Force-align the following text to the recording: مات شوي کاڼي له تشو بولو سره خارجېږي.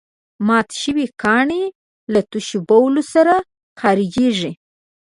مات 0.47 0.69
شوي 0.81 1.05
کاڼي 1.23 1.63
له 2.13 2.21
تشو 2.31 2.59
بولو 2.69 3.01
سره 3.13 3.35
خارجېږي. 3.79 4.51